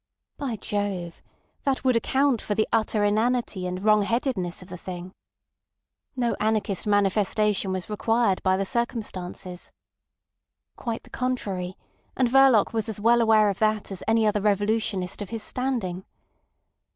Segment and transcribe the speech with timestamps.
[0.35, 1.21] By Jove!
[1.61, 5.13] that would account for the utter inanity and wrong headedness of the thing.
[6.15, 9.71] No anarchist manifestation was required by the circumstances.
[10.75, 11.77] Quite the contrary;
[12.17, 16.03] and Verloc was as well aware of that as any other revolutionist of his standing.